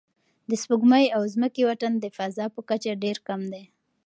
د 0.49 0.51
سپوږمۍ 0.61 1.05
او 1.15 1.21
ځمکې 1.33 1.61
واټن 1.67 1.93
د 1.99 2.05
فضا 2.17 2.45
په 2.55 2.61
کچه 2.69 2.91
ډېر 3.03 3.17
کم 3.27 3.41
دی. 3.51 3.63